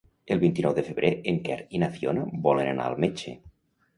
El 0.35 0.39
vint-i-nou 0.43 0.71
de 0.77 0.83
febrer 0.87 1.09
en 1.33 1.37
Quer 1.49 1.59
i 1.79 1.83
na 1.83 1.91
Fiona 1.97 2.25
volen 2.47 2.69
anar 2.73 2.87
al 2.93 2.99
metge. 3.05 3.37